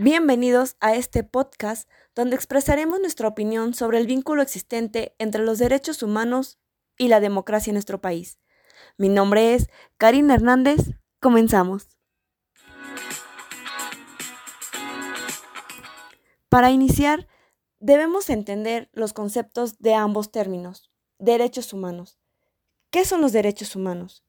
[0.00, 6.04] Bienvenidos a este podcast donde expresaremos nuestra opinión sobre el vínculo existente entre los derechos
[6.04, 6.60] humanos
[6.96, 8.38] y la democracia en nuestro país.
[8.96, 10.78] Mi nombre es Karina Hernández.
[11.20, 11.88] Comenzamos.
[16.48, 17.26] Para iniciar,
[17.80, 20.92] debemos entender los conceptos de ambos términos.
[21.18, 22.20] Derechos humanos.
[22.90, 24.24] ¿Qué son los derechos humanos?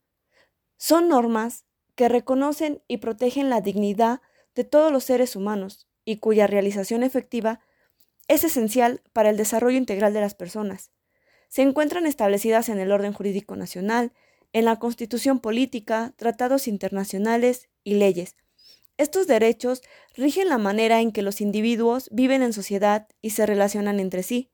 [0.78, 4.22] Son normas que reconocen y protegen la dignidad
[4.56, 7.62] de todos los seres humanos y cuya realización efectiva
[8.28, 10.92] es esencial para el desarrollo integral de las personas.
[11.50, 14.14] Se encuentran establecidas en el orden jurídico nacional,
[14.54, 18.36] en la constitución política, tratados internacionales y leyes.
[18.98, 19.82] Estos derechos
[20.16, 24.52] rigen la manera en que los individuos viven en sociedad y se relacionan entre sí,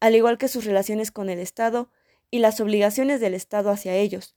[0.00, 1.90] al igual que sus relaciones con el Estado
[2.30, 4.36] y las obligaciones del Estado hacia ellos.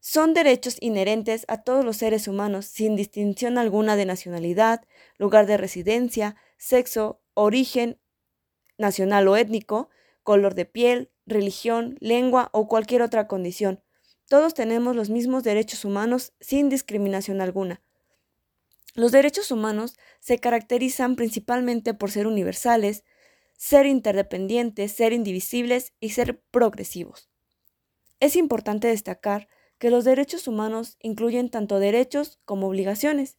[0.00, 4.82] Son derechos inherentes a todos los seres humanos, sin distinción alguna de nacionalidad,
[5.18, 7.98] lugar de residencia, sexo, origen
[8.78, 9.90] nacional o étnico,
[10.22, 13.82] color de piel, religión, lengua o cualquier otra condición.
[14.26, 17.82] Todos tenemos los mismos derechos humanos sin discriminación alguna.
[18.94, 23.04] Los derechos humanos se caracterizan principalmente por ser universales,
[23.56, 27.28] ser interdependientes, ser indivisibles y ser progresivos.
[28.18, 29.48] Es importante destacar
[29.80, 33.38] que los derechos humanos incluyen tanto derechos como obligaciones.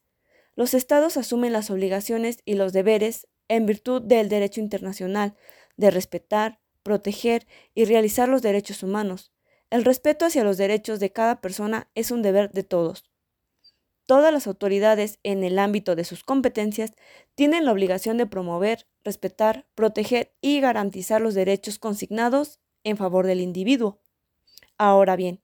[0.56, 5.36] Los estados asumen las obligaciones y los deberes en virtud del derecho internacional
[5.78, 9.32] de respetar, proteger y realizar los derechos humanos.
[9.70, 13.06] El respeto hacia los derechos de cada persona es un deber de todos.
[14.08, 16.94] Todas las autoridades en el ámbito de sus competencias
[17.36, 23.42] tienen la obligación de promover, respetar, proteger y garantizar los derechos consignados en favor del
[23.42, 24.00] individuo.
[24.80, 25.44] Ahora bien,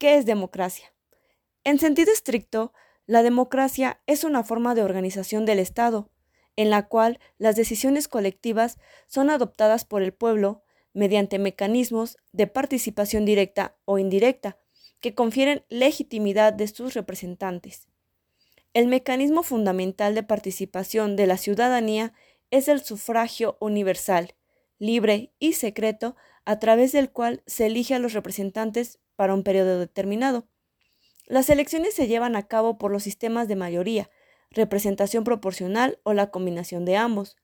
[0.00, 0.94] ¿Qué es democracia?
[1.62, 2.72] En sentido estricto,
[3.04, 6.08] la democracia es una forma de organización del Estado,
[6.56, 8.78] en la cual las decisiones colectivas
[9.08, 10.62] son adoptadas por el pueblo
[10.94, 14.56] mediante mecanismos de participación directa o indirecta
[15.00, 17.86] que confieren legitimidad de sus representantes.
[18.72, 22.14] El mecanismo fundamental de participación de la ciudadanía
[22.50, 24.34] es el sufragio universal,
[24.78, 26.16] libre y secreto,
[26.46, 30.48] a través del cual se elige a los representantes para un periodo determinado.
[31.26, 34.08] Las elecciones se llevan a cabo por los sistemas de mayoría,
[34.50, 37.36] representación proporcional o la combinación de ambos.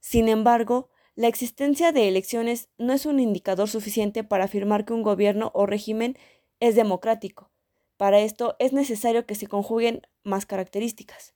[0.00, 5.02] Sin embargo, la existencia de elecciones no es un indicador suficiente para afirmar que un
[5.02, 6.16] gobierno o régimen
[6.60, 7.50] es democrático.
[7.98, 11.34] Para esto es necesario que se conjuguen más características.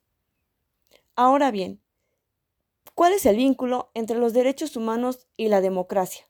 [1.15, 1.83] Ahora bien,
[2.95, 6.27] ¿cuál es el vínculo entre los derechos humanos y la democracia?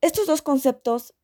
[0.00, 1.14] Estos dos conceptos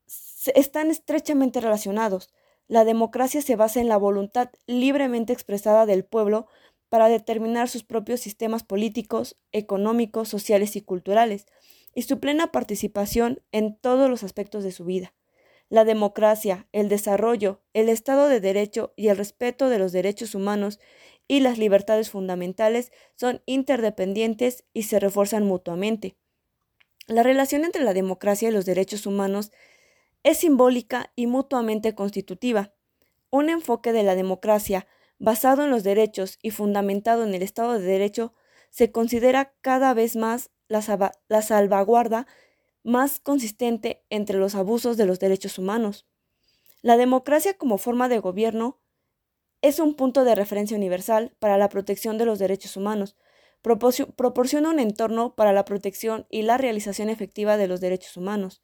[0.55, 2.29] están estrechamente relacionados.
[2.67, 6.47] La democracia se basa en la voluntad libremente expresada del pueblo
[6.89, 11.45] para determinar sus propios sistemas políticos, económicos, sociales y culturales,
[11.93, 15.13] y su plena participación en todos los aspectos de su vida.
[15.69, 20.79] La democracia, el desarrollo, el Estado de Derecho y el respeto de los derechos humanos
[21.29, 26.17] y las libertades fundamentales son interdependientes y se refuerzan mutuamente.
[27.07, 29.51] La relación entre la democracia y los derechos humanos
[30.23, 32.73] es simbólica y mutuamente constitutiva.
[33.29, 34.87] Un enfoque de la democracia
[35.19, 38.33] basado en los derechos y fundamentado en el Estado de Derecho
[38.69, 40.81] se considera cada vez más la,
[41.41, 42.27] salvaguarda
[42.83, 46.07] más consistente entre los abusos de los derechos humanos.
[46.81, 48.79] La democracia como forma de gobierno
[49.61, 53.15] es un punto de referencia universal para la protección de los derechos humanos,
[53.61, 58.63] proporciona un entorno para la protección y la realización efectiva de los derechos humanos.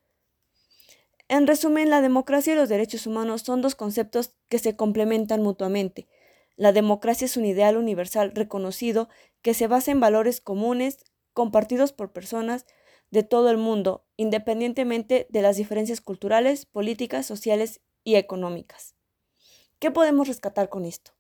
[1.30, 6.08] En resumen, la democracia y los derechos humanos son dos conceptos que se complementan mutuamente.
[6.56, 9.10] La democracia es un ideal universal reconocido
[9.42, 12.66] que se basa en valores comunes compartidos por personas
[13.12, 18.96] de todo el mundo, independientemente de las diferencias culturales, políticas, sociales y económicas.
[19.80, 21.12] ¿Qué podemos rescatar con esto?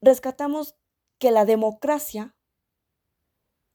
[0.00, 0.76] Rescatamos
[1.18, 2.34] que la democracia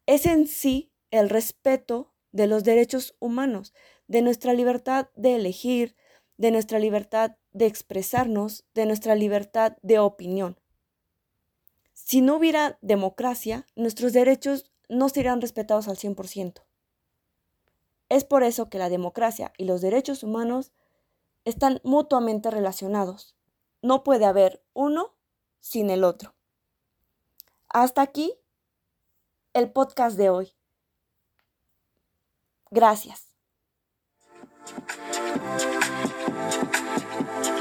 [0.05, 3.73] es en sí el respeto de los derechos humanos,
[4.11, 5.95] de nuestra libertad de elegir,
[6.35, 10.59] de nuestra libertad de expresarnos, de nuestra libertad de opinión.
[11.93, 16.61] Si no hubiera democracia, nuestros derechos no serían respetados al 100%.
[18.09, 20.73] Es por eso que la democracia y los derechos humanos
[21.45, 23.37] están mutuamente relacionados.
[23.81, 25.15] No puede haber uno
[25.61, 26.35] sin el otro.
[27.69, 28.33] Hasta aquí
[29.53, 30.53] el podcast de hoy.
[32.71, 33.30] Gracias.
[34.41, 34.53] Thank
[37.03, 37.10] you.